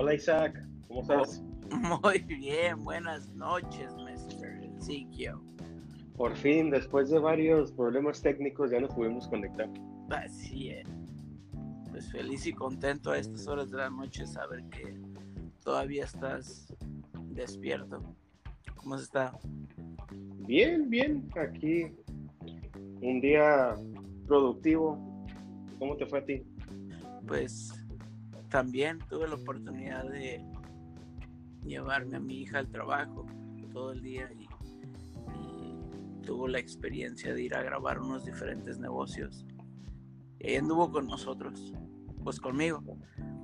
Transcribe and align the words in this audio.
Hola 0.00 0.14
Isaac, 0.14 0.64
¿cómo 0.86 1.00
estás? 1.00 1.42
Muy 2.04 2.20
bien, 2.20 2.84
buenas 2.84 3.34
noches, 3.34 3.92
Mr. 3.96 4.62
Ezequiel. 4.78 5.38
Por 6.16 6.36
fin, 6.36 6.70
después 6.70 7.10
de 7.10 7.18
varios 7.18 7.72
problemas 7.72 8.22
técnicos, 8.22 8.70
ya 8.70 8.78
nos 8.78 8.94
pudimos 8.94 9.26
conectar. 9.26 9.68
Así 10.10 10.70
es. 10.70 10.88
Pues 11.90 12.12
feliz 12.12 12.46
y 12.46 12.52
contento 12.52 13.10
a 13.10 13.18
estas 13.18 13.48
horas 13.48 13.72
de 13.72 13.78
la 13.78 13.90
noche 13.90 14.24
saber 14.24 14.62
que 14.70 14.94
todavía 15.64 16.04
estás 16.04 16.72
despierto. 17.30 18.00
¿Cómo 18.76 18.94
has 18.94 19.02
estado? 19.02 19.40
Bien, 20.46 20.88
bien, 20.88 21.28
aquí 21.34 21.86
un 23.00 23.20
día 23.20 23.74
productivo. 24.28 24.96
¿Cómo 25.80 25.96
te 25.96 26.06
fue 26.06 26.20
a 26.20 26.24
ti? 26.24 26.44
Pues 27.26 27.72
también 28.48 28.98
tuve 29.08 29.28
la 29.28 29.34
oportunidad 29.34 30.08
de 30.08 30.44
llevarme 31.64 32.16
a 32.16 32.20
mi 32.20 32.42
hija 32.42 32.58
al 32.58 32.68
trabajo 32.68 33.26
todo 33.72 33.92
el 33.92 34.02
día 34.02 34.30
y, 34.32 34.48
y 35.44 35.76
tuvo 36.22 36.48
la 36.48 36.58
experiencia 36.58 37.34
de 37.34 37.42
ir 37.42 37.54
a 37.54 37.62
grabar 37.62 38.00
unos 38.00 38.24
diferentes 38.24 38.78
negocios. 38.78 39.44
Y 40.40 40.50
ella 40.50 40.60
anduvo 40.60 40.90
con 40.90 41.06
nosotros, 41.06 41.72
pues 42.24 42.40
conmigo, 42.40 42.82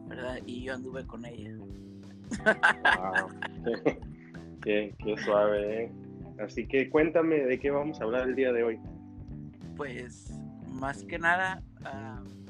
¿verdad? 0.09 0.39
Y 0.47 0.65
yo 0.65 0.75
anduve 0.75 1.07
con 1.07 1.25
ella. 1.25 1.57
Wow. 1.57 3.29
qué, 4.63 4.95
qué 4.99 5.17
suave, 5.19 5.85
¿eh? 5.85 5.93
Así 6.39 6.67
que 6.67 6.91
cuéntame 6.91 7.45
de 7.45 7.59
qué 7.59 7.71
vamos 7.71 8.01
a 8.01 8.05
hablar 8.05 8.29
el 8.29 8.35
día 8.35 8.53
de 8.53 8.65
hoy. 8.65 8.81
Pues 9.77 10.33
más 10.69 11.05
que 11.05 11.19
nada, 11.19 11.63
pues 11.81 12.44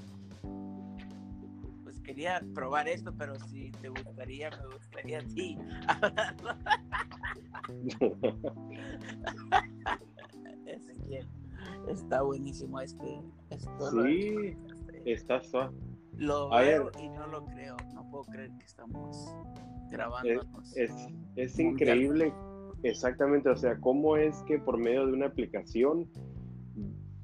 quería 2.05 2.41
probar 2.55 2.87
esto, 2.89 3.13
pero 3.19 3.35
si 3.49 3.73
te 3.81 3.89
gustaría, 3.89 4.51
me 4.51 4.75
gustaría 4.75 5.19
a 5.19 5.23
ti 5.23 5.59
está 11.89 12.23
buenísimo 12.23 12.81
este. 12.81 13.21
esto 13.51 13.91
lo- 13.93 14.05
Sí, 14.05 14.57
está 15.05 15.43
suave. 15.43 15.75
Lo 16.17 16.53
A 16.53 16.61
veo 16.61 16.85
ver. 16.87 17.05
y 17.05 17.09
no 17.09 17.27
lo 17.27 17.45
creo. 17.47 17.77
No 17.95 18.09
puedo 18.11 18.25
creer 18.25 18.51
que 18.59 18.65
estamos 18.65 19.35
Es, 19.87 19.91
grabándonos. 19.91 20.77
es, 20.77 20.91
es 21.37 21.59
Mundial. 21.59 21.73
increíble, 21.99 22.33
exactamente, 22.85 23.49
o 23.49 23.57
sea, 23.57 23.79
cómo 23.81 24.17
es 24.17 24.37
que 24.47 24.59
por 24.59 24.79
medio 24.79 25.07
de 25.07 25.13
una 25.13 25.27
aplicación, 25.27 26.09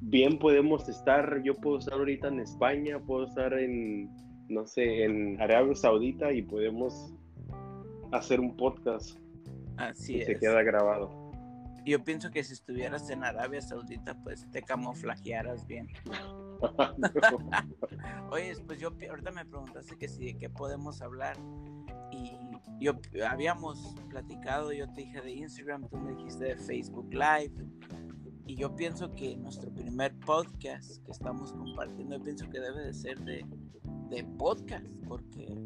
bien 0.00 0.38
podemos 0.38 0.88
estar, 0.88 1.40
yo 1.44 1.54
puedo 1.54 1.78
estar 1.78 1.94
ahorita 1.94 2.28
en 2.28 2.40
España, 2.40 2.98
puedo 2.98 3.26
estar 3.26 3.52
en, 3.52 4.10
no 4.50 4.66
sé, 4.66 5.04
en 5.04 5.40
Arabia 5.40 5.74
Saudita 5.74 6.32
y 6.32 6.42
podemos 6.42 7.14
hacer 8.12 8.40
un 8.40 8.56
podcast 8.56 9.16
Así 9.76 10.16
y 10.16 10.24
se 10.24 10.32
es. 10.32 10.40
queda 10.40 10.62
grabado. 10.62 11.30
Yo 11.86 12.02
pienso 12.04 12.30
que 12.30 12.44
si 12.44 12.52
estuvieras 12.52 13.08
en 13.10 13.24
Arabia 13.24 13.62
Saudita, 13.62 14.14
pues 14.22 14.46
te 14.50 14.62
camuflajearas 14.62 15.66
bien. 15.66 15.88
Oye, 18.30 18.54
pues 18.66 18.78
yo 18.78 18.90
ahorita 19.08 19.30
me 19.30 19.46
preguntaste 19.46 19.96
que 19.96 20.08
si 20.08 20.26
de 20.26 20.36
qué 20.36 20.50
podemos 20.50 21.00
hablar 21.00 21.36
y 22.10 22.32
yo 22.80 22.92
habíamos 23.26 23.94
platicado, 24.10 24.72
yo 24.72 24.92
te 24.92 25.02
dije 25.02 25.22
de 25.22 25.30
Instagram, 25.32 25.88
tú 25.88 25.96
me 25.96 26.14
dijiste 26.16 26.44
de 26.44 26.56
Facebook 26.56 27.08
Live 27.12 27.54
y 28.46 28.56
yo 28.56 28.74
pienso 28.74 29.14
que 29.14 29.36
nuestro 29.36 29.72
primer 29.72 30.12
podcast 30.20 31.02
que 31.04 31.12
estamos 31.12 31.52
compartiendo, 31.52 32.18
yo 32.18 32.24
pienso 32.24 32.50
que 32.50 32.58
debe 32.60 32.82
de 32.84 32.92
ser 32.92 33.18
de, 33.20 33.46
de 34.10 34.24
podcast 34.38 34.86
porque 35.08 35.56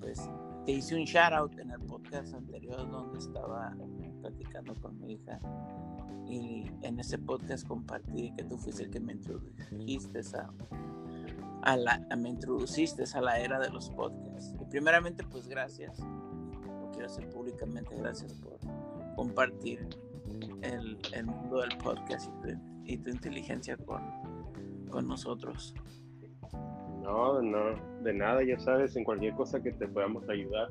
pues 0.00 0.28
te 0.66 0.72
hice 0.72 0.96
un 0.96 1.04
shout 1.04 1.32
out 1.32 1.58
en 1.58 1.70
el 1.70 1.80
podcast 1.80 2.34
anterior 2.34 2.90
donde 2.90 3.18
estaba 3.18 3.74
platicando 4.20 4.74
con 4.76 4.98
mi 5.00 5.14
hija 5.14 5.40
y 6.28 6.70
en 6.82 6.98
ese 6.98 7.18
podcast 7.18 7.66
compartí 7.66 8.32
que 8.36 8.44
tú 8.44 8.58
fuiste 8.58 8.84
el 8.84 8.90
que 8.90 9.00
me 9.00 9.14
introdujiste 9.14 10.20
a, 10.36 10.50
a 11.62 11.76
la, 11.76 12.06
me 12.16 12.28
introduciste 12.28 13.04
a 13.14 13.20
la 13.20 13.38
era 13.38 13.58
de 13.58 13.70
los 13.70 13.90
podcasts. 13.90 14.54
Y 14.60 14.64
primeramente, 14.66 15.24
pues 15.24 15.48
gracias. 15.48 15.98
Lo 16.00 16.90
quiero 16.92 17.06
hacer 17.06 17.30
públicamente. 17.30 17.96
Gracias 17.96 18.34
por 18.34 18.58
compartir 19.16 19.88
el, 20.60 20.98
el 21.14 21.26
mundo 21.26 21.60
del 21.60 21.76
podcast 21.78 22.28
y 22.28 22.42
tu, 22.42 22.60
y 22.84 22.98
tu 22.98 23.10
inteligencia 23.10 23.78
con, 23.78 24.02
con 24.90 25.08
nosotros. 25.08 25.74
No, 27.08 27.40
no, 27.40 27.74
de 28.02 28.12
nada, 28.12 28.42
ya 28.44 28.58
sabes, 28.58 28.94
en 28.94 29.02
cualquier 29.02 29.32
cosa 29.32 29.62
que 29.62 29.72
te 29.72 29.88
podamos 29.88 30.28
ayudar. 30.28 30.68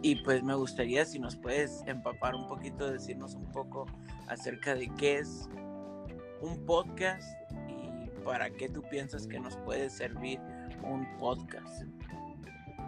Y 0.00 0.14
pues 0.22 0.44
me 0.44 0.54
gustaría 0.54 1.04
si 1.04 1.18
nos 1.18 1.34
puedes 1.34 1.82
empapar 1.88 2.36
un 2.36 2.46
poquito, 2.46 2.88
decirnos 2.88 3.34
un 3.34 3.50
poco 3.50 3.86
acerca 4.28 4.76
de 4.76 4.88
qué 4.96 5.18
es 5.18 5.48
un 6.40 6.64
podcast 6.66 7.28
y 7.68 8.08
para 8.24 8.48
qué 8.48 8.68
tú 8.68 8.80
piensas 8.88 9.26
que 9.26 9.40
nos 9.40 9.56
puede 9.56 9.90
servir 9.90 10.38
un 10.84 11.04
podcast. 11.18 11.82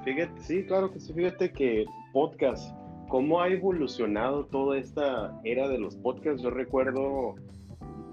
Fíjate, 0.04 0.40
sí, 0.40 0.64
claro 0.66 0.92
que 0.92 1.00
sí, 1.00 1.12
fíjate 1.12 1.50
que 1.50 1.84
podcast, 2.12 2.72
cómo 3.08 3.40
ha 3.40 3.48
evolucionado 3.48 4.46
toda 4.46 4.78
esta 4.78 5.36
era 5.42 5.66
de 5.66 5.78
los 5.78 5.96
podcasts. 5.96 6.42
Yo 6.42 6.50
recuerdo, 6.50 7.34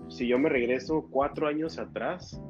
si 0.07 0.27
yo 0.27 0.39
me 0.39 0.49
regreso 0.49 1.05
cuatro 1.11 1.47
años 1.47 1.77
atrás, 1.77 2.41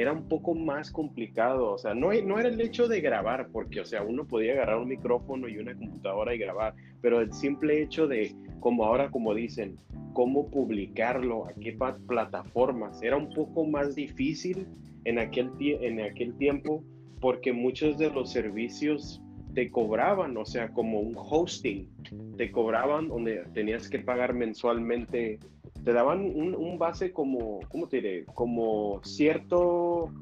era 0.00 0.12
un 0.12 0.28
poco 0.28 0.54
más 0.54 0.90
complicado. 0.90 1.72
O 1.72 1.78
sea, 1.78 1.94
no, 1.94 2.12
no 2.12 2.38
era 2.38 2.48
el 2.48 2.60
hecho 2.60 2.88
de 2.88 3.00
grabar, 3.00 3.48
porque, 3.52 3.80
o 3.80 3.84
sea, 3.84 4.02
uno 4.02 4.26
podía 4.26 4.52
agarrar 4.52 4.78
un 4.78 4.88
micrófono 4.88 5.48
y 5.48 5.58
una 5.58 5.74
computadora 5.74 6.34
y 6.34 6.38
grabar, 6.38 6.74
pero 7.00 7.20
el 7.20 7.32
simple 7.32 7.82
hecho 7.82 8.06
de, 8.06 8.34
como 8.60 8.84
ahora, 8.84 9.10
como 9.10 9.34
dicen, 9.34 9.78
cómo 10.12 10.50
publicarlo, 10.50 11.46
a 11.46 11.52
qué 11.54 11.76
plataformas, 12.06 13.02
era 13.02 13.16
un 13.16 13.32
poco 13.32 13.64
más 13.64 13.94
difícil 13.94 14.66
en 15.04 15.18
aquel, 15.18 15.50
en 15.60 16.00
aquel 16.00 16.36
tiempo 16.36 16.82
porque 17.20 17.52
muchos 17.52 17.98
de 17.98 18.10
los 18.10 18.32
servicios 18.32 19.22
te 19.54 19.70
cobraban, 19.70 20.36
o 20.36 20.46
sea, 20.46 20.72
como 20.72 21.00
un 21.00 21.14
hosting, 21.16 21.88
te 22.36 22.50
cobraban 22.50 23.08
donde 23.08 23.44
tenías 23.52 23.88
que 23.88 23.98
pagar 23.98 24.32
mensualmente, 24.32 25.38
te 25.84 25.92
daban 25.92 26.20
un, 26.20 26.54
un 26.54 26.78
base 26.78 27.12
como, 27.12 27.60
¿cómo 27.68 27.88
te 27.88 27.96
diré? 27.98 28.24
Como 28.34 29.00
cierto, 29.02 30.12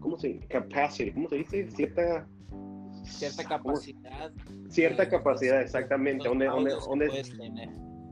¿cómo 0.00 0.16
se 0.18 0.38
Capacity, 0.48 1.12
¿cómo 1.12 1.28
se 1.28 1.36
dice? 1.36 1.70
Cierta, 1.70 2.26
Cierta 3.04 3.44
capacidad. 3.44 4.32
Cierta 4.70 5.02
eh, 5.02 5.08
capacidad, 5.08 5.56
los- 5.56 5.64
exactamente. 5.66 6.26
Donde, 6.26 6.46
donde. 6.46 7.08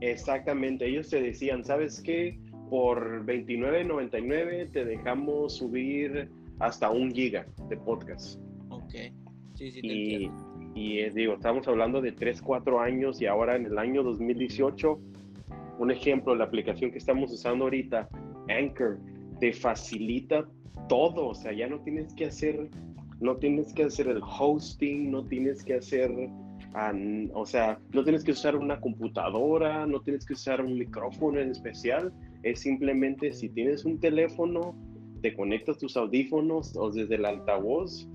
Exactamente, 0.01 0.85
ellos 0.87 1.09
te 1.09 1.21
decían, 1.21 1.63
¿sabes 1.63 2.01
qué? 2.01 2.37
Por 2.69 3.25
$29.99 3.25 4.71
te 4.71 4.85
dejamos 4.85 5.55
subir 5.57 6.29
hasta 6.59 6.89
un 6.89 7.11
giga 7.11 7.45
de 7.69 7.77
podcast. 7.77 8.39
Ok. 8.69 8.91
Sí, 9.55 9.71
sí, 9.71 9.81
te 9.81 9.87
Y, 9.87 10.13
entiendo. 10.25 10.71
y 10.75 10.99
eh, 10.99 11.11
digo, 11.13 11.33
estamos 11.33 11.67
hablando 11.67 12.01
de 12.01 12.11
3, 12.11 12.41
4 12.41 12.79
años 12.79 13.21
y 13.21 13.27
ahora 13.27 13.55
en 13.55 13.65
el 13.65 13.77
año 13.77 14.03
2018, 14.03 14.99
un 15.79 15.91
ejemplo, 15.91 16.35
la 16.35 16.45
aplicación 16.45 16.91
que 16.91 16.97
estamos 16.97 17.31
usando 17.31 17.65
ahorita, 17.65 18.09
Anchor, 18.49 18.99
te 19.39 19.53
facilita 19.53 20.47
todo, 20.87 21.27
o 21.27 21.35
sea, 21.35 21.53
ya 21.53 21.67
no 21.67 21.79
tienes 21.79 22.13
que 22.13 22.25
hacer, 22.25 22.69
no 23.19 23.37
tienes 23.37 23.73
que 23.73 23.83
hacer 23.83 24.07
el 24.07 24.21
hosting, 24.21 25.11
no 25.11 25.25
tienes 25.25 25.63
que 25.63 25.75
hacer, 25.75 26.11
o 27.33 27.45
sea, 27.45 27.79
no 27.93 28.03
tienes 28.03 28.23
que 28.23 28.31
usar 28.31 28.55
una 28.55 28.79
computadora, 28.79 29.85
no 29.85 30.01
tienes 30.01 30.25
que 30.25 30.33
usar 30.33 30.63
un 30.63 30.77
micrófono 30.77 31.39
en 31.39 31.49
especial, 31.51 32.13
es 32.43 32.59
simplemente 32.61 33.31
si 33.33 33.49
tienes 33.49 33.85
un 33.85 33.99
teléfono, 33.99 34.75
te 35.21 35.33
conectas 35.33 35.77
tus 35.77 35.95
audífonos 35.95 36.75
o 36.75 36.91
desde 36.91 37.15
el 37.15 37.25
altavoz, 37.25 38.09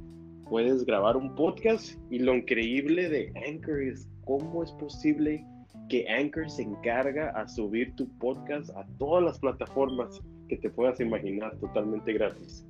puedes 0.49 0.85
grabar 0.85 1.17
un 1.17 1.35
podcast 1.35 1.99
y 2.11 2.19
lo 2.19 2.35
increíble 2.35 3.09
de 3.09 3.33
Anchor 3.47 3.83
es 3.83 4.09
cómo 4.25 4.63
es 4.63 4.73
posible 4.73 5.45
que 5.89 6.09
Anchor 6.09 6.51
se 6.51 6.63
encarga 6.63 7.31
a 7.31 7.47
subir 7.49 7.95
tu 7.97 8.09
podcast 8.19 8.71
a 8.71 8.87
todas 8.99 9.25
las 9.25 9.39
plataformas 9.39 10.21
que 10.49 10.57
te 10.57 10.71
puedas 10.71 11.01
imaginar 11.01 11.57
totalmente 11.59 12.13
gratis. 12.13 12.65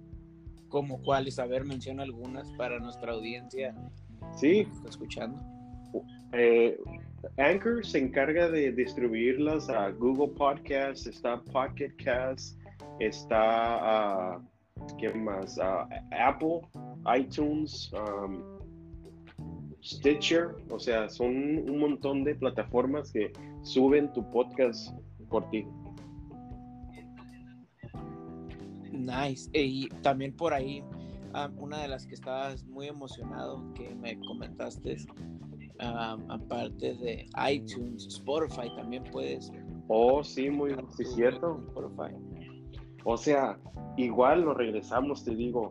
¿Cómo 0.68 1.00
cuáles? 1.02 1.38
A 1.38 1.46
ver, 1.46 1.64
menciona 1.64 2.02
algunas 2.02 2.50
para 2.52 2.78
nuestra 2.78 3.12
audiencia 3.12 3.74
Sí, 4.36 4.66
está 4.72 4.88
escuchando. 4.88 5.40
eh, 6.32 6.78
Anchor 7.36 7.84
se 7.84 7.98
encarga 7.98 8.48
de 8.48 8.72
distribuirlas 8.72 9.68
a 9.68 9.90
Google 9.90 10.34
Podcasts, 10.36 11.06
está 11.06 11.40
Pocket 11.52 11.92
Cast, 12.04 12.58
está, 13.00 13.34
ah, 13.40 14.40
¿qué 14.98 15.12
más? 15.14 15.58
Ah, 15.58 15.88
Apple, 16.12 16.60
iTunes, 17.18 17.90
um, 17.92 18.57
Stitcher, 19.82 20.56
o 20.70 20.78
sea, 20.78 21.08
son 21.08 21.30
un 21.68 21.78
montón 21.78 22.24
de 22.24 22.34
plataformas 22.34 23.12
que 23.12 23.32
suben 23.62 24.12
tu 24.12 24.28
podcast 24.30 24.92
por 25.28 25.48
ti. 25.50 25.66
Nice. 28.92 29.48
Y 29.52 29.88
también 30.02 30.34
por 30.34 30.52
ahí 30.52 30.82
ah, 31.34 31.50
una 31.56 31.78
de 31.78 31.88
las 31.88 32.06
que 32.06 32.14
estabas 32.14 32.64
muy 32.66 32.88
emocionado 32.88 33.72
que 33.74 33.94
me 33.94 34.18
comentaste, 34.20 34.96
ah, 35.78 36.18
aparte 36.28 36.94
de 36.94 37.26
iTunes, 37.50 38.06
Spotify 38.06 38.68
también 38.76 39.04
puedes. 39.04 39.52
Oh, 39.86 40.22
sí, 40.22 40.50
muy 40.50 40.74
sí, 40.96 41.04
cierto. 41.04 41.62
Spotify. 41.68 42.14
O 43.04 43.16
sea, 43.16 43.58
igual 43.96 44.42
lo 44.42 44.54
regresamos, 44.54 45.24
te 45.24 45.34
digo, 45.34 45.70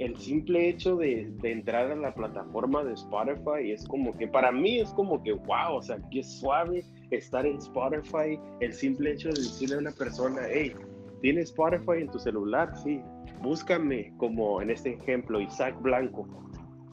el 0.00 0.16
simple 0.16 0.68
hecho 0.68 0.96
de, 0.96 1.30
entrar 1.42 1.90
a 1.90 1.94
la 1.94 2.14
plataforma 2.14 2.82
de 2.82 2.94
Spotify 2.94 3.70
es 3.70 3.86
como 3.86 4.16
que 4.16 4.26
para 4.26 4.50
mí 4.50 4.80
es 4.80 4.92
como 4.94 5.22
que 5.22 5.32
wow, 5.32 5.74
o 5.76 5.82
sea, 5.82 5.98
qué 6.10 6.22
suave 6.22 6.82
estar 7.10 7.44
en 7.44 7.58
Spotify, 7.58 8.40
el 8.60 8.72
simple 8.72 9.12
hecho 9.12 9.28
de 9.28 9.34
decirle 9.34 9.76
a 9.76 9.78
una 9.78 9.90
persona, 9.90 10.40
hey, 10.50 10.72
¿tienes 11.20 11.50
Spotify 11.50 12.00
en 12.00 12.10
tu 12.10 12.18
celular? 12.18 12.74
Sí, 12.82 13.02
búscame 13.42 14.12
como 14.16 14.62
en 14.62 14.70
este 14.70 14.94
ejemplo, 14.94 15.38
Isaac 15.38 15.80
Blanco, 15.82 16.26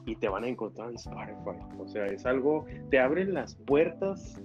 y 0.04 0.14
te 0.16 0.28
van 0.28 0.44
a 0.44 0.48
encontrar 0.48 0.90
en 0.90 0.96
Spotify. 0.96 1.58
O 1.78 1.88
sea, 1.88 2.04
es 2.06 2.26
algo, 2.26 2.66
te 2.90 2.98
abren 2.98 3.32
las 3.32 3.54
puertas 3.54 4.38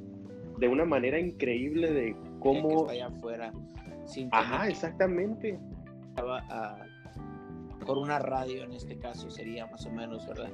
de 0.60 0.70
una 0.70 0.86
manera 0.86 1.20
increíble 1.20 1.92
de 1.92 2.16
cómo... 2.40 2.90
allá 2.90 3.08
afuera. 3.08 3.52
Ajá, 4.32 4.70
exactamente. 4.70 5.60
A, 6.18 6.86
por 7.86 7.98
una 7.98 8.20
radio 8.20 8.64
en 8.64 8.74
este 8.74 8.98
caso 8.98 9.30
sería 9.30 9.66
más 9.68 9.86
o 9.86 9.92
menos, 9.92 10.28
¿verdad? 10.28 10.52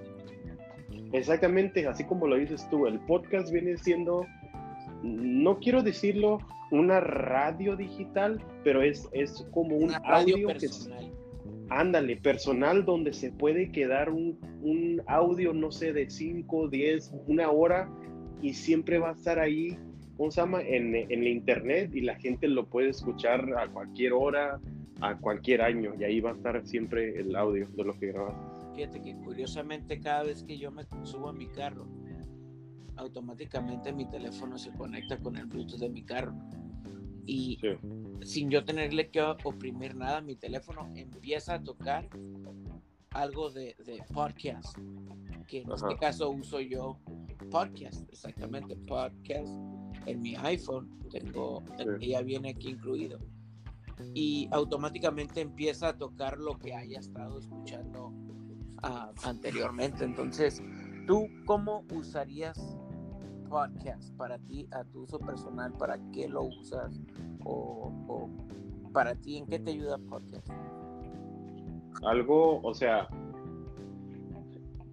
Exactamente, 1.12 1.88
así 1.88 2.04
como 2.04 2.28
lo 2.28 2.36
dices 2.36 2.68
tú, 2.70 2.86
el 2.88 3.00
podcast 3.02 3.52
viene 3.52 3.78
siendo, 3.78 4.26
no 5.02 5.60
quiero 5.60 5.82
decirlo 5.82 6.40
una 6.72 7.00
radio 7.00 7.76
digital, 7.76 8.44
pero 8.64 8.82
es, 8.82 9.08
es 9.12 9.46
como 9.52 9.76
un 9.76 9.92
audio 10.04 10.48
personal. 10.48 11.12
ándale, 11.70 12.18
personal 12.18 12.86
donde 12.86 13.14
se 13.14 13.32
puede 13.32 13.72
quedar 13.72 14.10
un, 14.12 14.40
un 14.62 15.02
audio, 15.08 15.54
no 15.54 15.72
sé, 15.72 15.94
de 15.94 16.10
5, 16.10 16.68
10, 16.68 17.14
una 17.28 17.50
hora 17.50 17.90
y 18.42 18.54
siempre 18.54 19.00
va 19.00 19.10
a 19.10 19.14
estar 19.14 19.40
ahí, 19.40 19.78
¿cómo 20.16 20.30
se 20.30 20.42
llama? 20.42 20.62
En, 20.62 20.94
en 20.96 21.24
la 21.24 21.30
internet 21.30 21.92
y 21.94 22.02
la 22.02 22.16
gente 22.16 22.48
lo 22.48 22.68
puede 22.68 22.90
escuchar 22.90 23.52
a 23.58 23.68
cualquier 23.68 24.14
hora, 24.14 24.60
a 25.02 25.18
cualquier 25.18 25.62
año 25.62 25.94
y 26.00 26.04
ahí 26.04 26.20
va 26.20 26.32
a 26.32 26.34
estar 26.34 26.66
siempre 26.66 27.20
el 27.20 27.36
audio 27.36 27.68
de 27.70 27.84
lo 27.84 27.98
que 27.98 28.08
grabas. 28.08 28.36
Fíjate 28.76 29.02
que 29.02 29.16
curiosamente 29.16 30.00
cada 30.00 30.24
vez 30.24 30.44
que 30.44 30.58
yo 30.58 30.72
me 30.72 30.86
subo 31.04 31.30
a 31.30 31.34
mi 31.34 31.48
carro, 31.48 31.88
automáticamente 32.96 33.94
mi 33.94 34.10
teléfono 34.10 34.58
se 34.58 34.72
conecta 34.72 35.18
con 35.18 35.38
el 35.38 35.46
Bluetooth 35.46 35.80
de 35.80 35.90
mi 35.90 36.04
carro. 36.04 36.34
Y 37.26 37.60
sin 38.22 38.50
yo 38.50 38.66
tenerle 38.66 39.10
que 39.10 39.22
oprimir 39.22 39.96
nada, 39.96 40.22
mi 40.22 40.36
teléfono 40.36 40.90
empieza 40.96 41.56
a 41.56 41.64
tocar 41.64 42.10
algo 43.12 43.52
de, 43.52 43.76
de 43.86 44.04
podcast, 44.14 44.78
que 45.48 45.62
en 45.62 45.72
este 45.72 45.96
caso 45.98 46.30
uso 46.32 46.60
yo 46.60 46.98
podcast, 47.52 48.08
exactamente 48.10 48.76
podcast 48.76 49.54
en 50.06 50.22
mi 50.22 50.36
iPhone, 50.38 50.90
tengo, 51.12 51.64
ya 52.00 52.22
viene 52.22 52.50
aquí 52.50 52.70
incluido 52.70 53.20
y 54.14 54.48
automáticamente 54.52 55.42
empieza 55.42 55.90
a 55.90 55.98
tocar 55.98 56.38
lo 56.38 56.58
que 56.58 56.74
haya 56.74 57.00
estado 57.00 57.40
escuchando 57.40 58.14
ah, 58.84 59.12
anteriormente. 59.24 60.04
Entonces, 60.04 60.62
¿tú 61.08 61.28
cómo 61.46 61.86
usarías 61.94 62.78
podcast 63.50 64.16
para 64.16 64.38
ti, 64.40 64.68
a 64.72 64.84
tu 64.86 65.02
uso 65.02 65.20
personal? 65.20 65.74
¿Para 65.74 65.98
qué 66.12 66.28
lo 66.28 66.44
usas? 66.44 67.00
O, 67.44 67.92
o 68.08 68.30
para 68.92 69.16
ti, 69.16 69.38
¿en 69.38 69.48
qué 69.48 69.60
te 69.60 69.72
ayuda 69.72 69.98
podcast? 69.98 70.48
Algo, 72.04 72.62
o 72.62 72.74
sea, 72.74 73.10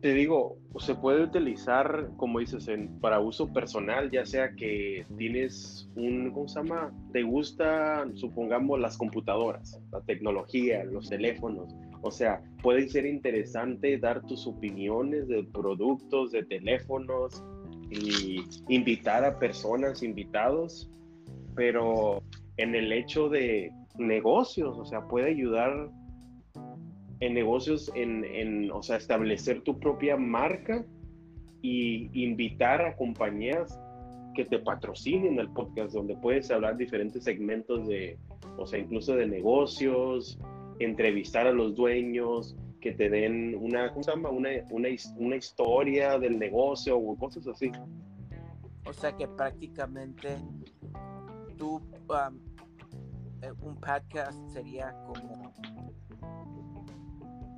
te 0.07 0.15
digo, 0.15 0.57
se 0.79 0.95
puede 0.95 1.25
utilizar, 1.25 2.11
como 2.17 2.39
dices, 2.39 2.71
para 3.01 3.19
uso 3.19 3.53
personal, 3.53 4.09
ya 4.09 4.25
sea 4.25 4.55
que 4.55 5.05
tienes 5.19 5.91
un, 5.97 6.31
¿cómo 6.31 6.47
se 6.47 6.61
llama? 6.63 6.95
Te 7.13 7.25
gusta, 7.25 8.07
supongamos, 8.15 8.79
las 8.79 8.97
computadoras, 8.97 9.83
la 9.91 10.01
tecnología, 10.03 10.85
los 10.85 11.09
teléfonos. 11.09 11.75
O 12.03 12.13
sea, 12.13 12.41
puede 12.63 12.89
ser 12.89 13.05
interesante 13.05 13.99
dar 13.99 14.25
tus 14.29 14.47
opiniones 14.47 15.27
de 15.27 15.43
productos, 15.43 16.31
de 16.31 16.45
teléfonos 16.45 17.43
y 17.91 18.45
invitar 18.69 19.25
a 19.25 19.41
personas, 19.41 20.05
invitados, 20.05 20.89
pero 21.57 22.23
en 22.59 22.77
el 22.77 22.93
hecho 22.93 23.29
de 23.29 23.73
negocios, 23.99 24.79
o 24.79 24.85
sea, 24.85 25.01
puede 25.09 25.31
ayudar 25.31 25.91
en 27.21 27.35
negocios, 27.35 27.91
en, 27.95 28.71
o 28.71 28.83
sea, 28.83 28.97
establecer 28.97 29.63
tu 29.63 29.79
propia 29.79 30.17
marca 30.17 30.85
y 31.63 32.11
invitar 32.25 32.83
a 32.83 32.97
compañías 32.97 33.79
que 34.35 34.45
te 34.45 34.59
patrocinen 34.59 35.39
el 35.39 35.49
podcast, 35.51 35.95
donde 35.95 36.15
puedes 36.17 36.51
hablar 36.51 36.77
diferentes 36.77 37.25
segmentos 37.25 37.89
de, 37.89 38.19
o 38.59 38.67
sea, 38.67 38.79
incluso 38.79 39.17
de 39.17 39.27
negocios, 39.27 40.39
entrevistar 40.79 41.47
a 41.47 41.53
los 41.53 41.75
dueños, 41.75 42.55
que 42.81 42.93
te 42.93 43.09
den 43.09 43.57
una, 43.57 43.91
¿cómo 43.91 44.03
se 44.03 44.11
llama? 44.11 44.29
Una, 44.29 44.51
una, 44.71 44.89
una 45.17 45.37
historia 45.37 46.19
del 46.19 46.39
negocio 46.39 46.99
o 46.99 47.17
cosas 47.17 47.47
así. 47.49 47.73
O 48.87 48.93
sea 48.93 49.17
que 49.17 49.27
prácticamente 49.27 50.37
tú, 51.57 51.77
um, 51.77 52.39
eh, 53.43 53.53
un 53.61 53.75
podcast 53.77 54.39
sería 54.53 54.95
como 55.07 55.53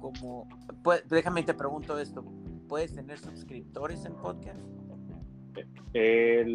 como, 0.01 0.49
pues, 0.83 1.07
déjame 1.09 1.43
te 1.43 1.55
pregunto 1.55 1.99
esto, 1.99 2.25
¿puedes 2.69 2.95
tener 2.95 3.19
suscriptores 3.19 4.05
en 4.05 4.15
podcast? 4.15 4.61
Eh, 5.95 6.47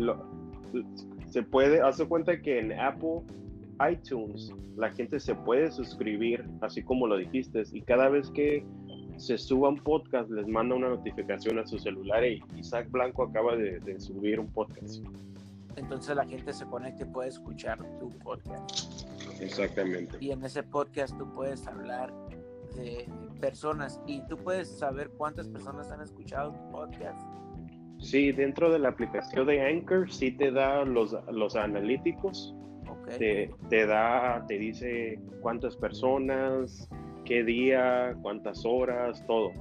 se 1.28 1.44
puede, 1.44 1.82
hace 1.82 2.06
cuenta 2.06 2.42
que 2.42 2.60
en 2.60 2.80
Apple 2.80 3.22
iTunes 3.92 4.52
la 4.76 4.92
gente 4.92 5.20
se 5.20 5.36
puede 5.36 5.72
suscribir, 5.72 6.46
así 6.62 6.84
como 6.84 7.08
lo 7.08 7.18
dijiste, 7.18 7.64
y 7.72 7.82
cada 7.82 8.10
vez 8.10 8.30
que 8.32 8.66
se 9.18 9.38
suba 9.38 9.70
un 9.70 9.78
podcast 9.78 10.30
les 10.32 10.48
manda 10.48 10.76
una 10.76 10.90
notificación 10.90 11.60
a 11.60 11.68
su 11.68 11.78
celular 11.78 12.26
y 12.26 12.44
Isaac 12.58 12.90
Blanco 12.90 13.24
acaba 13.24 13.56
de, 13.56 13.80
de 13.80 14.00
subir 14.00 14.40
un 14.40 14.48
podcast. 14.48 15.04
Entonces 15.76 16.16
la 16.16 16.26
gente 16.26 16.54
se 16.54 16.66
conecta 16.66 17.04
y 17.04 17.06
puede 17.08 17.30
escuchar 17.30 17.80
tu 18.00 18.10
podcast. 18.10 19.08
Exactamente. 19.40 20.18
Y 20.20 20.32
en 20.32 20.44
ese 20.44 20.64
podcast 20.64 21.18
tú 21.18 21.32
puedes 21.34 21.66
hablar 21.68 22.14
de 22.76 23.08
personas 23.40 24.00
y 24.08 24.22
tú 24.28 24.38
puedes 24.38 24.70
saber 24.78 25.10
cuántas 25.18 25.48
personas 25.48 25.92
han 25.92 26.02
escuchado 26.02 26.54
tu 26.54 26.72
podcast. 26.72 27.22
Sí, 28.00 28.32
dentro 28.32 28.72
de 28.72 28.80
la 28.80 28.90
aplicación 28.90 29.48
de 29.48 29.66
Anchor 29.66 30.12
sí 30.12 30.32
te 30.32 30.52
da 30.52 30.84
los, 30.84 31.16
los 31.32 31.56
analíticos. 31.56 32.56
Te, 33.18 33.54
te, 33.70 33.86
da, 33.86 34.46
te 34.48 34.58
dice 34.58 35.20
cuántas 35.42 35.76
personas, 35.76 36.90
qué 37.26 37.44
día, 37.44 38.16
cuántas 38.22 38.66
horas, 38.66 39.26
todo. 39.28 39.52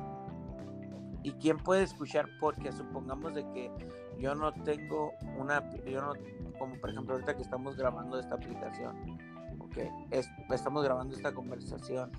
¿Y 1.24 1.32
quién 1.32 1.58
puede 1.58 1.82
escuchar 1.82 2.28
porque 2.40 2.72
Supongamos 2.72 3.34
de 3.34 3.42
que 3.52 3.70
yo 4.18 4.34
no 4.34 4.52
tengo 4.52 5.12
una, 5.38 5.68
yo 5.84 6.00
no, 6.00 6.12
como 6.58 6.76
por 6.76 6.90
ejemplo 6.90 7.14
ahorita 7.14 7.34
que 7.34 7.42
estamos 7.42 7.76
grabando 7.76 8.18
esta 8.18 8.36
aplicación, 8.36 9.18
ok, 9.58 9.78
estamos 10.50 10.84
grabando 10.84 11.16
esta 11.16 11.32
conversación 11.32 12.10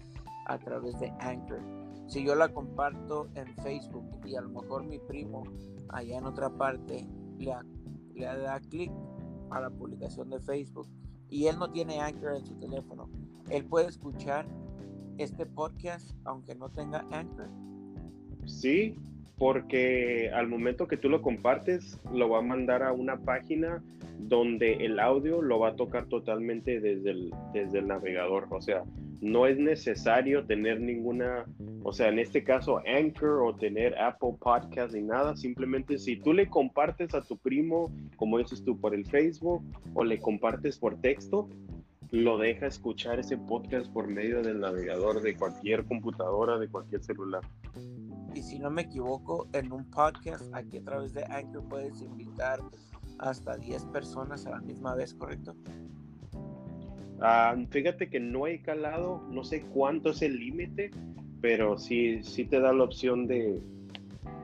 a 0.45 0.57
través 0.57 0.99
de 0.99 1.11
Anchor. 1.19 1.61
Si 2.07 2.23
yo 2.23 2.35
la 2.35 2.49
comparto 2.49 3.29
en 3.35 3.47
Facebook 3.63 4.05
y 4.25 4.35
a 4.35 4.41
lo 4.41 4.49
mejor 4.49 4.83
mi 4.83 4.99
primo 4.99 5.43
allá 5.89 6.17
en 6.17 6.25
otra 6.25 6.49
parte 6.49 7.07
le, 7.39 7.53
le 8.13 8.25
da 8.25 8.59
clic 8.59 8.91
a 9.49 9.61
la 9.61 9.69
publicación 9.69 10.29
de 10.29 10.39
Facebook 10.39 10.87
y 11.29 11.47
él 11.47 11.57
no 11.57 11.71
tiene 11.71 11.99
Anchor 11.99 12.35
en 12.35 12.45
su 12.45 12.55
teléfono, 12.55 13.09
él 13.49 13.65
puede 13.65 13.87
escuchar 13.87 14.45
este 15.17 15.45
podcast 15.45 16.11
aunque 16.25 16.55
no 16.55 16.69
tenga 16.69 17.05
Anchor. 17.11 17.49
Sí, 18.45 18.95
porque 19.37 20.29
al 20.33 20.47
momento 20.47 20.87
que 20.87 20.97
tú 20.97 21.09
lo 21.09 21.21
compartes, 21.21 21.99
lo 22.11 22.29
va 22.29 22.39
a 22.39 22.41
mandar 22.41 22.83
a 22.83 22.91
una 22.91 23.17
página 23.17 23.83
donde 24.19 24.85
el 24.85 24.99
audio 24.99 25.41
lo 25.41 25.59
va 25.59 25.69
a 25.69 25.75
tocar 25.75 26.05
totalmente 26.05 26.79
desde 26.79 27.11
el, 27.11 27.33
desde 27.53 27.79
el 27.79 27.87
navegador. 27.87 28.47
O 28.51 28.61
sea, 28.61 28.83
no 29.21 29.47
es 29.47 29.57
necesario 29.57 30.45
tener 30.45 30.79
ninguna, 30.79 31.45
o 31.83 31.93
sea, 31.93 32.09
en 32.09 32.19
este 32.19 32.43
caso 32.43 32.81
Anchor 32.85 33.41
o 33.43 33.55
tener 33.55 33.97
Apple 33.97 34.35
Podcast 34.39 34.93
ni 34.93 35.01
nada, 35.01 35.35
simplemente 35.35 35.97
si 35.97 36.17
tú 36.17 36.33
le 36.33 36.49
compartes 36.49 37.13
a 37.13 37.21
tu 37.21 37.37
primo, 37.37 37.91
como 38.15 38.37
dices 38.37 38.63
tú, 38.63 38.79
por 38.79 38.93
el 38.93 39.05
Facebook 39.05 39.63
o 39.93 40.03
le 40.03 40.19
compartes 40.19 40.77
por 40.77 40.99
texto, 41.01 41.49
lo 42.11 42.37
deja 42.37 42.67
escuchar 42.67 43.19
ese 43.19 43.37
podcast 43.37 43.91
por 43.91 44.07
medio 44.07 44.43
del 44.43 44.59
navegador 44.59 45.21
de 45.21 45.35
cualquier 45.35 45.83
computadora, 45.85 46.59
de 46.59 46.67
cualquier 46.67 47.03
celular. 47.03 47.41
Y 48.35 48.41
si 48.41 48.59
no 48.59 48.69
me 48.69 48.83
equivoco, 48.83 49.47
en 49.53 49.71
un 49.71 49.89
podcast 49.89 50.53
aquí 50.53 50.77
a 50.77 50.83
través 50.83 51.13
de 51.13 51.23
Anchor 51.25 51.67
puedes 51.69 52.01
invitar 52.01 52.59
hasta 53.19 53.57
10 53.57 53.85
personas 53.85 54.45
a 54.45 54.51
la 54.51 54.61
misma 54.61 54.95
vez, 54.95 55.13
¿correcto? 55.13 55.55
Ah, 57.21 57.55
fíjate 57.69 58.09
que 58.09 58.19
no 58.19 58.47
he 58.47 58.61
calado, 58.61 59.21
no 59.31 59.43
sé 59.43 59.61
cuánto 59.61 60.09
es 60.09 60.21
el 60.21 60.37
límite, 60.37 60.91
pero 61.41 61.77
sí, 61.77 62.23
sí 62.23 62.45
te 62.45 62.59
da 62.59 62.73
la 62.73 62.83
opción 62.83 63.27
de, 63.27 63.59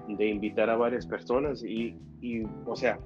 de 0.08 0.28
invitar 0.28 0.70
a 0.70 0.78
varias 0.78 1.06
personas 1.06 1.64
y, 1.64 1.96
y, 2.22 2.44
o 2.66 2.76
sea, 2.76 3.00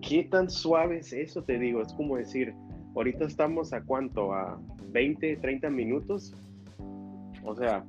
¿qué 0.00 0.24
tan 0.24 0.50
suave 0.50 0.98
es 0.98 1.12
eso? 1.12 1.42
Te 1.42 1.58
digo, 1.58 1.82
es 1.82 1.92
como 1.94 2.16
decir, 2.16 2.54
ahorita 2.94 3.24
estamos 3.24 3.72
a 3.72 3.82
cuánto, 3.82 4.32
a 4.32 4.60
20, 4.90 5.36
30 5.36 5.70
minutos. 5.70 6.34
O 7.44 7.54
sea, 7.54 7.84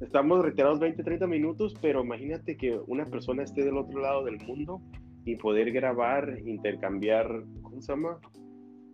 estamos 0.00 0.44
retirados 0.44 0.80
20, 0.80 1.02
30 1.02 1.26
minutos, 1.26 1.74
pero 1.80 2.02
imagínate 2.02 2.56
que 2.56 2.78
una 2.86 3.04
persona 3.04 3.42
esté 3.42 3.64
del 3.64 3.76
otro 3.76 4.00
lado 4.00 4.24
del 4.24 4.38
mundo 4.46 4.80
y 5.24 5.36
poder 5.36 5.72
grabar, 5.72 6.38
intercambiar, 6.44 7.44
¿cómo 7.62 7.80
se 7.80 7.92
llama? 7.92 8.18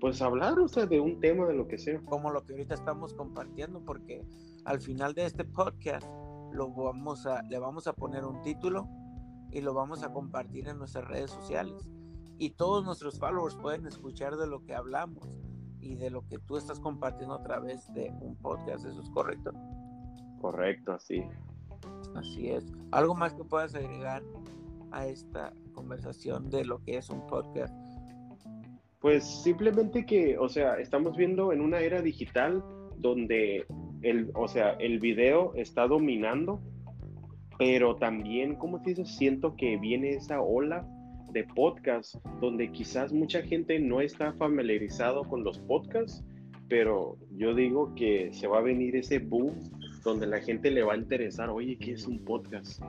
Pues 0.01 0.21
hablar, 0.21 0.59
o 0.59 0.69
sea, 0.69 0.87
de 0.87 1.01
un 1.01 1.21
tema, 1.21 1.47
de 1.47 1.55
lo 1.55 1.67
que 1.67 1.79
sea. 1.79 2.01
Como 2.05 2.31
lo 2.31 2.45
que 2.45 2.53
ahorita 2.53 2.75
estamos 2.75 3.15
compartiendo, 3.15 3.81
porque 3.85 4.23
al 4.65 4.81
final 4.81 5.15
de 5.15 5.27
este 5.27 5.45
podcast 5.45 6.07
lo 6.53 6.71
vamos 6.71 7.27
a, 7.27 7.43
le 7.43 7.59
vamos 7.59 7.87
a 7.87 7.93
poner 7.95 8.25
un 8.25 8.43
título 8.43 8.89
y 9.51 9.61
lo 9.61 9.75
vamos 9.75 10.03
a 10.03 10.13
compartir 10.13 10.69
en 10.69 10.79
nuestras 10.79 11.07
redes 11.07 11.31
sociales. 11.31 11.91
Y 12.39 12.51
todos 12.51 12.85
nuestros 12.85 13.19
followers 13.19 13.55
pueden 13.57 13.87
escuchar 13.87 14.37
de 14.37 14.47
lo 14.47 14.65
que 14.65 14.75
hablamos 14.75 15.29
y 15.81 15.95
de 15.97 16.11
lo 16.11 16.27
que 16.27 16.39
tú 16.39 16.57
estás 16.57 16.81
compartiendo 16.81 17.35
a 17.35 17.43
través 17.43 17.93
de 17.95 18.13
un 18.21 18.37
podcast. 18.37 18.85
¿Eso 18.85 19.01
es 19.01 19.11
correcto? 19.11 19.53
Correcto, 20.41 20.93
así. 20.93 21.23
Así 22.15 22.51
es. 22.51 22.73
¿Algo 22.91 23.15
más 23.15 23.35
que 23.35 23.45
puedas 23.45 23.75
agregar 23.75 24.23
a 24.91 25.07
esta 25.07 25.53
conversación 25.73 26.51
de 26.51 26.65
lo 26.65 26.83
que 26.83 26.97
es 26.97 27.11
un 27.11 27.27
podcast? 27.27 27.75
Pues 29.04 29.42
simplemente 29.42 30.06
que, 30.06 30.38
o 30.38 30.49
sea, 30.49 30.78
estamos 30.78 31.14
viendo 31.14 31.52
en 31.52 31.61
una 31.61 31.80
era 31.80 32.00
digital 32.00 32.64
donde 32.96 33.66
el, 34.00 34.30
o 34.34 34.49
sea, 34.49 34.70
el 34.80 34.99
video 34.99 35.52
está 35.56 35.87
dominando, 35.87 36.62
pero 37.58 37.96
también, 37.96 38.54
como 38.54 38.80
te 38.80 38.94
dices, 38.94 39.14
siento 39.14 39.56
que 39.56 39.76
viene 39.76 40.14
esa 40.14 40.40
ola 40.40 40.88
de 41.32 41.44
podcast 41.44 42.14
donde 42.40 42.73
quizás 42.73 43.12
mucha 43.12 43.42
gente 43.42 43.78
no 43.78 44.00
está 44.00 44.32
familiarizado 44.32 45.25
con 45.25 45.44
los 45.44 45.58
podcasts, 45.58 46.25
pero 46.70 47.18
yo 47.32 47.54
digo 47.54 47.94
que 47.94 48.32
se 48.32 48.46
va 48.46 48.61
a 48.61 48.62
venir 48.62 48.96
ese 48.96 49.18
boom 49.18 49.52
donde 50.02 50.26
la 50.26 50.40
gente 50.40 50.70
le 50.70 50.82
va 50.82 50.94
a 50.94 50.96
interesar, 50.96 51.50
oye, 51.50 51.76
¿qué 51.76 51.92
es 51.92 52.06
un 52.06 52.25
podcast? 52.25 52.82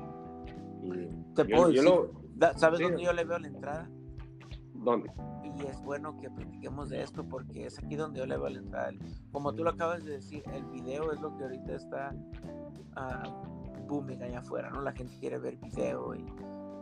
Te 1.35 1.43
puedo 1.43 1.67
decir, 1.67 1.91
¿sabes 2.55 2.79
dónde 2.79 3.03
yo 3.03 3.11
le 3.11 3.25
veo 3.25 3.37
la 3.37 3.47
entrada? 3.49 3.89
Y 5.43 5.65
es 5.65 5.81
bueno 5.83 6.19
que 6.19 6.29
platiquemos 6.29 6.89
de 6.89 7.01
esto 7.01 7.23
porque 7.23 7.65
es 7.65 7.79
aquí 7.79 7.95
donde 7.95 8.19
yo 8.19 8.25
le 8.25 8.37
veo 8.37 8.49
la 8.49 8.59
entrada. 8.59 8.91
Como 9.31 9.53
tú 9.53 9.63
lo 9.63 9.71
acabas 9.71 10.03
de 10.03 10.13
decir, 10.13 10.43
el 10.53 10.65
video 10.65 11.11
es 11.11 11.21
lo 11.21 11.35
que 11.37 11.43
ahorita 11.43 11.75
está 11.75 12.15
uh, 12.97 13.87
booming 13.87 14.21
allá 14.21 14.39
afuera, 14.39 14.69
¿no? 14.69 14.81
La 14.81 14.91
gente 14.91 15.17
quiere 15.19 15.37
ver 15.37 15.57
video 15.57 16.15
y, 16.15 16.25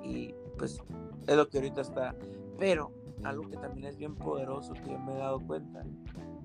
y 0.04 0.36
pues 0.58 0.82
es 1.28 1.36
lo 1.36 1.48
que 1.48 1.58
ahorita 1.60 1.82
está. 1.82 2.16
Pero 2.58 2.92
algo 3.24 3.50
que 3.50 3.58
también 3.58 3.88
es 3.88 3.98
bien 3.98 4.16
poderoso 4.16 4.74
que 4.74 4.92
yo 4.92 5.00
me 5.00 5.14
he 5.14 5.18
dado 5.18 5.40
cuenta, 5.40 5.84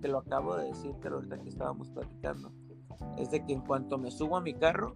te 0.00 0.08
lo 0.08 0.18
acabo 0.18 0.56
de 0.56 0.66
decir, 0.66 0.94
pero 1.00 1.16
ahorita 1.16 1.38
que 1.38 1.48
estábamos 1.48 1.90
platicando, 1.90 2.52
es 3.16 3.30
de 3.30 3.44
que 3.44 3.52
en 3.52 3.62
cuanto 3.62 3.98
me 3.98 4.10
subo 4.10 4.36
a 4.36 4.40
mi 4.40 4.54
carro, 4.54 4.94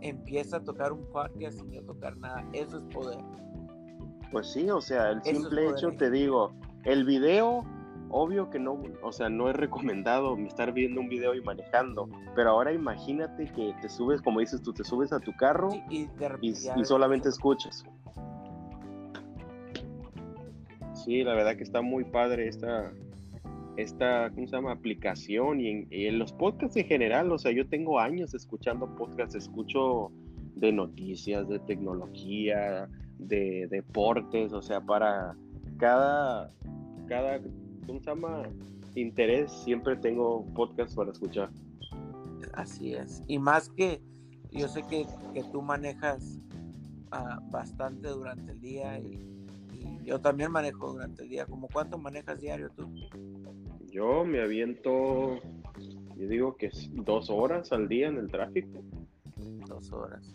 empieza 0.00 0.58
a 0.58 0.64
tocar 0.64 0.92
un 0.92 1.04
podcast 1.06 1.58
sin 1.58 1.70
yo 1.70 1.82
tocar 1.84 2.16
nada. 2.18 2.44
Eso 2.52 2.78
es 2.78 2.84
poder. 2.94 3.18
Pues 4.30 4.52
sí, 4.52 4.68
o 4.70 4.80
sea, 4.80 5.10
el 5.10 5.22
simple 5.22 5.70
hecho, 5.70 5.92
te 5.92 6.10
digo, 6.10 6.52
el 6.84 7.04
video, 7.04 7.64
obvio 8.10 8.50
que 8.50 8.58
no, 8.58 8.82
o 9.02 9.12
sea, 9.12 9.28
no 9.28 9.48
es 9.48 9.56
recomendado 9.56 10.36
estar 10.46 10.72
viendo 10.72 11.00
un 11.00 11.08
video 11.08 11.34
y 11.34 11.40
manejando, 11.42 12.08
pero 12.34 12.50
ahora 12.50 12.72
imagínate 12.72 13.46
que 13.52 13.74
te 13.80 13.88
subes, 13.88 14.20
como 14.22 14.40
dices 14.40 14.62
tú, 14.62 14.72
te 14.72 14.84
subes 14.84 15.12
a 15.12 15.20
tu 15.20 15.32
carro 15.36 15.70
y, 15.90 16.08
y 16.42 16.84
solamente 16.84 17.28
escuchas. 17.28 17.84
Sí, 21.04 21.22
la 21.22 21.34
verdad 21.34 21.56
que 21.56 21.64
está 21.64 21.82
muy 21.82 22.04
padre 22.04 22.48
esta, 22.48 22.90
esta 23.76 24.30
¿cómo 24.34 24.46
se 24.46 24.56
llama? 24.56 24.72
aplicación 24.72 25.60
y 25.60 25.86
en, 25.90 26.18
los 26.18 26.32
podcasts 26.32 26.76
en 26.76 26.86
general, 26.86 27.30
o 27.32 27.38
sea, 27.38 27.52
yo 27.52 27.68
tengo 27.68 28.00
años 28.00 28.34
escuchando 28.34 28.94
podcasts, 28.96 29.34
escucho 29.34 30.10
de 30.54 30.72
noticias, 30.72 31.48
de 31.48 31.58
tecnología, 31.60 32.88
de 33.18 33.66
deportes, 33.70 34.52
o 34.52 34.62
sea, 34.62 34.80
para 34.80 35.36
cada, 35.78 36.52
cada, 37.06 37.40
¿cómo 37.86 38.00
se 38.00 38.06
llama? 38.06 38.42
interés, 38.94 39.50
siempre 39.50 39.96
tengo 39.96 40.46
podcasts 40.54 40.94
para 40.94 41.10
escuchar. 41.10 41.50
Así 42.52 42.94
es, 42.94 43.22
y 43.26 43.38
más 43.38 43.68
que 43.68 44.00
yo 44.52 44.68
sé 44.68 44.82
que, 44.88 45.06
que 45.32 45.42
tú 45.50 45.62
manejas 45.62 46.38
uh, 47.12 47.50
bastante 47.50 48.08
durante 48.08 48.52
el 48.52 48.60
día 48.60 48.98
y 49.00 49.18
yo 50.04 50.20
también 50.20 50.52
manejo 50.52 50.92
durante 50.92 51.22
el 51.22 51.28
día. 51.28 51.46
¿Cómo 51.46 51.68
cuánto 51.72 51.98
manejas 51.98 52.40
diario 52.40 52.70
tú? 52.70 52.88
Yo 53.90 54.24
me 54.24 54.40
aviento, 54.40 55.38
yo 56.16 56.28
digo 56.28 56.56
que 56.56 56.70
dos 56.92 57.30
horas 57.30 57.72
al 57.72 57.88
día 57.88 58.08
en 58.08 58.18
el 58.18 58.30
tráfico. 58.30 58.82
Dos 59.74 59.92
horas. 59.92 60.34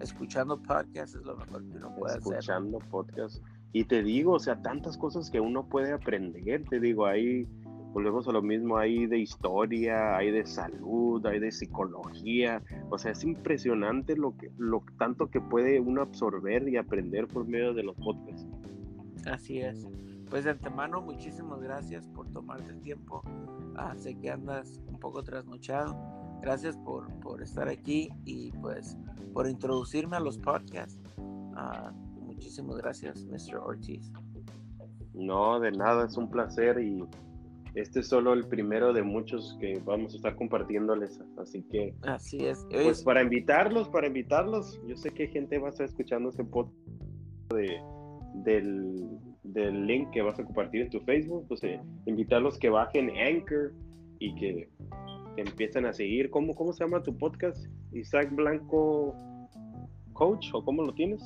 Escuchando 0.00 0.62
podcasts 0.62 1.14
es 1.14 1.22
lo 1.22 1.36
mejor 1.36 1.62
que 1.68 1.76
uno 1.76 1.94
puede 1.94 2.16
hacer. 2.16 2.32
Escuchando 2.32 2.78
podcasts. 2.90 3.42
Y 3.72 3.84
te 3.84 4.02
digo, 4.02 4.32
o 4.32 4.38
sea, 4.38 4.62
tantas 4.62 4.96
cosas 4.96 5.30
que 5.30 5.40
uno 5.40 5.68
puede 5.68 5.92
aprender. 5.92 6.64
Te 6.70 6.80
digo, 6.80 7.04
ahí 7.04 7.46
volvemos 7.92 8.26
a 8.28 8.32
lo 8.32 8.40
mismo, 8.40 8.78
hay 8.78 9.06
de 9.06 9.18
historia, 9.18 10.16
hay 10.16 10.30
de 10.30 10.46
salud, 10.46 11.24
hay 11.26 11.38
de 11.38 11.52
psicología. 11.52 12.62
O 12.88 12.96
sea, 12.96 13.12
es 13.12 13.24
impresionante 13.24 14.16
lo 14.16 14.34
que, 14.38 14.50
lo 14.56 14.82
tanto 14.98 15.26
que 15.26 15.42
puede 15.42 15.80
uno 15.80 16.00
absorber 16.00 16.66
y 16.66 16.78
aprender 16.78 17.28
por 17.28 17.46
medio 17.46 17.74
de 17.74 17.82
los 17.82 17.96
podcasts. 17.96 18.46
Así 19.26 19.60
es. 19.60 19.86
Pues 20.30 20.44
de 20.44 20.50
antemano, 20.50 21.02
muchísimas 21.02 21.60
gracias 21.60 22.06
por 22.08 22.26
tomarte 22.32 22.70
el 22.70 22.80
tiempo. 22.80 23.22
Ah, 23.76 23.94
sé 23.96 24.14
que 24.18 24.30
andas 24.30 24.80
un 24.86 24.98
poco 24.98 25.22
trasnochado. 25.22 25.94
Gracias 26.40 26.76
por, 26.78 27.12
por, 27.20 27.42
estar 27.42 27.68
aquí 27.68 28.08
y 28.24 28.52
pues 28.52 28.96
por 29.32 29.48
introducirme 29.48 30.16
a 30.16 30.20
los 30.20 30.38
podcasts. 30.38 30.98
Ah, 31.56 31.92
muchísimas 32.20 32.76
gracias, 32.76 33.24
Mr. 33.26 33.56
Ortiz. 33.58 34.12
No, 35.14 35.58
de 35.60 35.72
nada, 35.72 36.06
es 36.06 36.16
un 36.16 36.30
placer 36.30 36.80
y 36.80 37.04
este 37.74 38.00
es 38.00 38.08
solo 38.08 38.32
el 38.32 38.46
primero 38.46 38.92
de 38.92 39.02
muchos 39.02 39.56
que 39.60 39.80
vamos 39.84 40.12
a 40.14 40.16
estar 40.16 40.36
compartiéndoles. 40.36 41.20
Así 41.38 41.62
que, 41.64 41.94
así 42.02 42.46
es. 42.46 42.66
Pues 42.70 43.02
para 43.02 43.22
invitarlos, 43.22 43.88
para 43.88 44.06
invitarlos, 44.06 44.80
yo 44.86 44.96
sé 44.96 45.10
que 45.10 45.28
gente 45.28 45.58
va 45.58 45.68
a 45.68 45.70
estar 45.70 45.86
escuchando 45.86 46.30
este 46.30 46.44
podcast 46.44 46.76
de 47.50 47.80
del, 48.34 49.18
del, 49.42 49.86
link 49.86 50.10
que 50.10 50.22
vas 50.22 50.38
a 50.38 50.44
compartir 50.44 50.82
en 50.82 50.90
tu 50.90 51.00
Facebook, 51.00 51.46
pues 51.48 51.62
eh, 51.64 51.80
invitarlos 52.06 52.58
que 52.58 52.68
bajen 52.68 53.10
Anchor 53.10 53.72
y 54.18 54.34
que, 54.34 54.68
empiecen 55.40 55.86
a 55.86 55.92
seguir. 55.92 56.30
¿Cómo, 56.30 56.54
¿Cómo 56.54 56.72
se 56.72 56.84
llama 56.84 57.02
tu 57.02 57.16
podcast? 57.16 57.66
Isaac 57.92 58.34
Blanco 58.34 59.14
Coach 60.12 60.48
o 60.52 60.64
cómo 60.64 60.82
lo 60.82 60.92
tienes? 60.94 61.22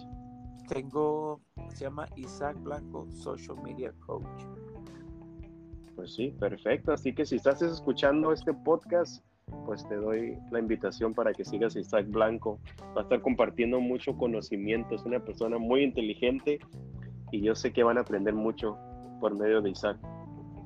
Tengo, 0.68 1.40
se 1.74 1.84
llama 1.84 2.06
Isaac 2.16 2.56
Blanco 2.62 3.10
Social 3.10 3.56
Media 3.62 3.92
Coach. 4.06 4.44
Pues 5.96 6.14
sí, 6.14 6.34
perfecto. 6.38 6.92
Así 6.92 7.14
que 7.14 7.24
si 7.24 7.36
estás 7.36 7.62
escuchando 7.62 8.32
este 8.32 8.52
podcast, 8.54 9.24
pues 9.66 9.86
te 9.88 9.96
doy 9.96 10.38
la 10.50 10.58
invitación 10.58 11.14
para 11.14 11.32
que 11.32 11.44
sigas 11.44 11.76
a 11.76 11.80
Isaac 11.80 12.06
Blanco. 12.08 12.58
Va 12.96 13.00
a 13.00 13.02
estar 13.02 13.20
compartiendo 13.20 13.80
mucho 13.80 14.16
conocimiento. 14.16 14.94
Es 14.94 15.02
una 15.04 15.20
persona 15.20 15.58
muy 15.58 15.82
inteligente 15.82 16.58
y 17.30 17.40
yo 17.40 17.54
sé 17.54 17.72
que 17.72 17.82
van 17.82 17.98
a 17.98 18.02
aprender 18.02 18.34
mucho 18.34 18.76
por 19.20 19.36
medio 19.36 19.60
de 19.60 19.70
Isaac. 19.70 19.98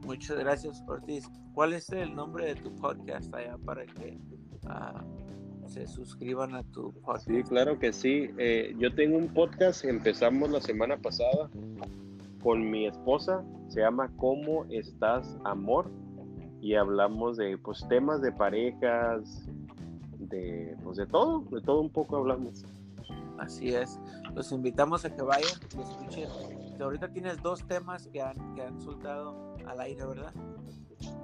Muchas 0.04 0.38
gracias, 0.38 0.82
Ortiz. 0.86 1.28
¿Cuál 1.54 1.72
es 1.72 1.90
el 1.90 2.14
nombre 2.14 2.46
de 2.46 2.54
tu 2.56 2.74
podcast 2.76 3.32
allá 3.34 3.56
para 3.64 3.86
que 3.86 4.18
ah, 4.66 5.02
se 5.66 5.86
suscriban 5.86 6.54
a 6.54 6.62
tu 6.64 6.92
podcast? 7.00 7.26
Sí, 7.26 7.42
claro 7.42 7.78
que 7.78 7.92
sí. 7.92 8.30
Eh, 8.38 8.74
yo 8.78 8.94
tengo 8.94 9.16
un 9.16 9.32
podcast, 9.32 9.84
empezamos 9.84 10.50
la 10.50 10.60
semana 10.60 10.96
pasada 10.96 11.50
con 12.42 12.70
mi 12.70 12.86
esposa, 12.86 13.44
se 13.68 13.80
llama 13.80 14.10
¿Cómo 14.16 14.64
estás, 14.70 15.36
amor? 15.44 15.90
Y 16.60 16.74
hablamos 16.74 17.36
de 17.36 17.58
pues 17.58 17.86
temas 17.88 18.22
de 18.22 18.32
parejas, 18.32 19.46
de 20.18 20.76
pues 20.84 20.96
de 20.96 21.06
todo, 21.06 21.40
de 21.50 21.60
todo 21.60 21.80
un 21.80 21.90
poco 21.90 22.16
hablamos. 22.16 22.64
Así 23.38 23.74
es. 23.74 24.00
Los 24.34 24.52
invitamos 24.52 25.04
a 25.04 25.14
que 25.14 25.22
vayan 25.22 25.58
y 25.76 25.80
escuchen. 25.80 26.28
Ahorita 26.80 27.08
tienes 27.10 27.42
dos 27.42 27.66
temas 27.66 28.06
que 28.08 28.20
han, 28.20 28.54
que 28.54 28.62
han 28.62 28.80
soltado 28.80 29.45
al 29.66 29.80
aire, 29.80 30.06
¿verdad? 30.06 30.32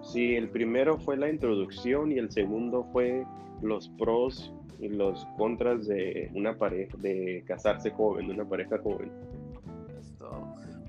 Sí, 0.02 0.34
el 0.34 0.50
primero 0.50 0.98
fue 0.98 1.16
la 1.16 1.28
introducción 1.28 2.12
y 2.12 2.18
el 2.18 2.30
segundo 2.30 2.84
fue 2.92 3.24
los 3.62 3.88
pros 3.90 4.52
y 4.78 4.88
los 4.88 5.24
contras 5.36 5.86
de 5.86 6.30
una 6.34 6.58
pareja, 6.58 6.96
de 6.98 7.44
casarse 7.46 7.90
joven, 7.90 8.26
de 8.26 8.34
una 8.34 8.44
pareja 8.44 8.78
joven. 8.78 9.10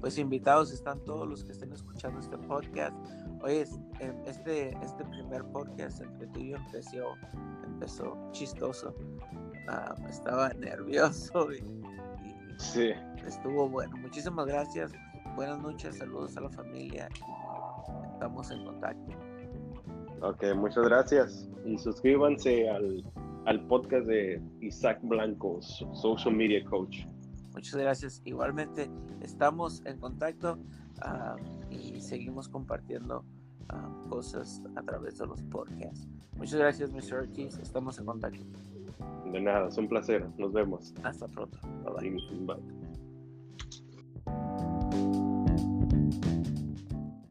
pues 0.01 0.17
invitados 0.17 0.74
están 0.74 1.00
todos 1.05 1.25
los 1.25 1.45
que 1.45 1.53
estén 1.53 1.72
escuchando 1.72 2.19
este 2.19 2.38
podcast. 2.38 2.93
Oye, 3.41 3.65
em, 4.00 4.15
este, 4.25 4.75
este 4.83 5.05
primer 5.05 5.45
podcast 5.45 6.01
entre 6.01 6.27
tú 6.27 6.39
y 6.41 6.50
yo 6.50 6.57
empezó, 6.57 7.15
empezó 7.65 8.17
chistoso. 8.31 8.93
Estaba 10.10 10.50
nervioso 10.50 11.53
y, 11.53 11.63
sí. 12.57 12.91
estuvo 13.25 13.69
bueno. 13.69 13.95
Muchísimas 13.98 14.45
gracias. 14.45 14.91
Buenas 15.36 15.60
noches, 15.62 15.98
saludos 15.98 16.36
a 16.36 16.41
la 16.41 16.50
familia. 16.50 17.07
Estamos 18.24 18.51
en 18.51 18.63
contacto. 18.63 19.12
Ok, 20.22 20.46
muchas 20.56 20.86
gracias. 20.86 21.50
Y 21.65 21.77
suscríbanse 21.77 22.70
al, 22.70 23.03
al 23.46 23.68
podcast 23.68 24.08
de 24.08 24.42
Isaac 24.62 25.00
Blanco, 25.03 25.62
Social 25.62 26.34
Media 26.34 26.63
Coach. 26.63 27.06
Muchas 27.53 27.75
gracias. 27.75 28.22
Igualmente, 28.24 28.89
estamos 29.20 29.82
en 29.86 30.00
contacto 30.00 30.58
ah, 31.01 31.36
y 31.70 32.00
seguimos 32.00 32.48
compartiendo 32.48 33.25
ah, 33.68 33.89
cosas 34.08 34.63
a 34.77 34.84
través 34.84 35.18
de 35.18 35.27
los 35.27 35.42
podcasts. 35.42 36.08
Muchas 36.38 36.60
gracias, 36.60 36.94
Mr. 36.94 37.24
Ortiz. 37.24 37.60
Estamos 37.60 38.00
en 38.00 38.06
contacto. 38.06 38.46
De 39.34 39.42
nada, 39.42 39.68
es 39.68 39.77
un 39.77 39.89
placer. 39.89 40.25
Nos 40.38 40.53
vemos. 40.53 40.94
Hasta 41.03 41.27
pronto. 41.27 41.60
Bye 41.84 42.10
bye. 42.10 42.56
Bye. 42.56 42.83